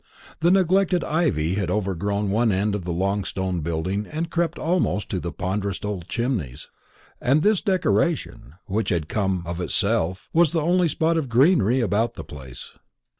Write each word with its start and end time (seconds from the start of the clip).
The 0.39 0.49
neglected 0.49 1.03
ivy 1.03 1.53
had 1.53 1.69
overgrown 1.69 2.31
one 2.31 2.51
end 2.51 2.73
of 2.73 2.85
the 2.85 2.91
long 2.91 3.23
stone 3.23 3.59
building 3.59 4.07
and 4.07 4.31
crept 4.31 4.57
almost 4.57 5.09
to 5.09 5.19
the 5.19 5.31
ponderous 5.31 5.77
old 5.85 6.07
chimneys; 6.07 6.69
and 7.21 7.43
this 7.43 7.61
decoration, 7.61 8.55
which 8.65 8.89
had 8.89 9.07
come 9.07 9.43
of 9.45 9.61
itself, 9.61 10.27
was 10.33 10.53
the 10.53 10.59
only 10.61 10.87
spot 10.87 11.17
of 11.17 11.29
greenery 11.29 11.81
about 11.81 12.15
the 12.15 12.23
place. 12.23 12.71